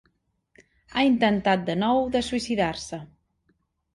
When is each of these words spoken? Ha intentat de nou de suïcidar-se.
Ha 0.93 1.03
intentat 1.09 1.67
de 1.67 1.75
nou 1.83 2.01
de 2.17 2.21
suïcidar-se. 2.29 3.01